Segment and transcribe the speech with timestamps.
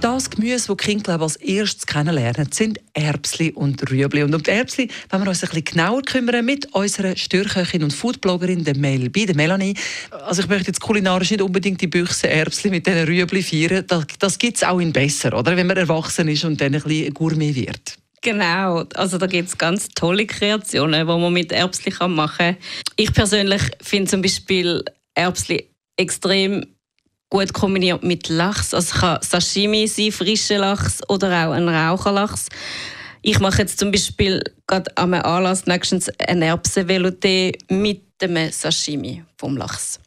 [0.00, 4.22] Das Gemüse, das die als erstes kennenlernen, sind Erbsli und Rüebli.
[4.22, 7.92] Und um die Erbsli wollen wir uns ein bisschen genauer kümmern mit unserer Störköchin und
[7.92, 9.74] Foodbloggerin, der Melby, der Melanie.
[10.10, 13.84] Also ich möchte jetzt kulinarisch nicht unbedingt die Büchse Erbsli mit diesen Rüebli feiern.
[13.88, 15.56] Das, das gibt es auch in besser, oder?
[15.56, 17.96] Wenn man erwachsen ist und dann ein bisschen Gourmet wird.
[18.22, 22.56] Genau, also da gibt es ganz tolle Kreationen, die man mit Erbsli machen kann.
[22.94, 26.64] Ich persönlich finde zum Beispiel Erbsli extrem
[27.30, 28.74] gut kombiniert mit Lachs.
[28.74, 32.48] Also es kann Sashimi sein, frischer Lachs oder auch ein Raucherlachs.
[33.22, 39.56] Ich mache jetzt zum Beispiel gerade am Anlass nächstens ein Erbsenvelouté mit dem Sashimi vom
[39.56, 40.00] Lachs.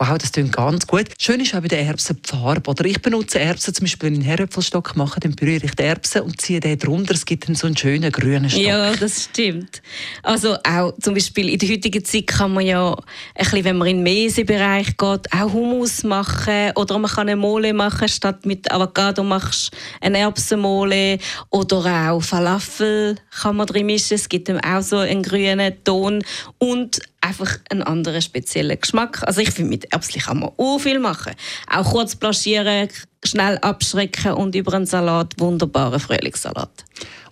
[0.00, 1.06] Wow, das klingt ganz gut.
[1.20, 2.70] Schön ist auch bei den Erbsen die Farbe.
[2.70, 5.82] Oder ich benutze Erbsen zum Beispiel, wenn ich einen Herdöpfelstock mache, dann berühre ich die
[5.82, 7.14] Erbsen und ziehe den drunter.
[7.14, 8.62] Es gibt dann so einen schönen grünen Stock.
[8.62, 9.82] Ja, das stimmt.
[10.22, 12.96] Also auch zum Beispiel in der heutigen Zeit kann man ja, ein
[13.34, 17.72] bisschen, wenn man in den Mäsebereich geht, auch Hummus machen oder man kann eine Mole
[17.72, 21.18] machen, statt mit Avocado machst eine Erbsenmole
[21.50, 24.14] oder auch Falafel kann man drin mischen.
[24.14, 26.22] Es gibt dann auch so einen grünen Ton
[26.58, 29.22] und einfach einen anderen speziellen Geschmack.
[29.26, 31.34] Also ich finde, mit Erbsen kann man auch viel machen.
[31.70, 32.88] Auch kurz blanchieren,
[33.24, 36.84] schnell abschrecken und über einen Salat, wunderbaren Frühlingssalat.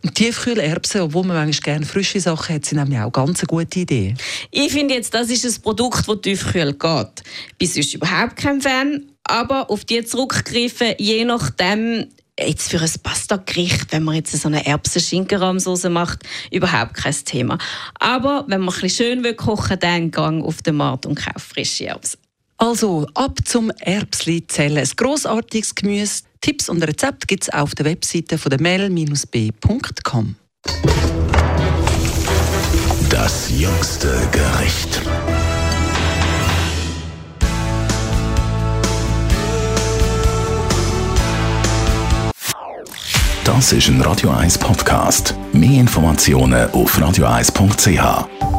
[0.02, 3.80] Und Tiefkühlerbsen, obwohl man manchmal gerne frische Sachen hat, sind nämlich auch eine ganz gute
[3.80, 4.14] Idee.
[4.50, 7.22] Ich finde jetzt, das ist ein Produkt, das tiefkühl geht.
[7.58, 12.06] Bis sonst überhaupt kein Fan, aber auf die zurückgreifen, je nachdem,
[12.38, 17.58] jetzt für ein Pasta-Gericht, wenn man jetzt so eine Erbsen-Schinkenrahmsauce macht, überhaupt kein Thema.
[17.98, 21.46] Aber wenn man ein bisschen schön kochen will, dann gang auf den Markt und kauft
[21.46, 22.20] frische Erbsen.
[22.58, 24.78] Also, ab zum Erbsli zählen.
[24.78, 26.22] Ein grossartiges Gemüse.
[26.40, 30.36] Tipps und Rezepte gibt es auf der Webseite von der mel-b.com.
[33.10, 35.02] Das jüngste Gericht.
[43.44, 45.34] Das ist ein Radio 1 Podcast.
[45.52, 48.55] Mehr Informationen auf radio1.ch.